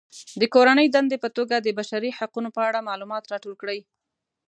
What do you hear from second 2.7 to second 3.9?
معلومات راټول کړئ.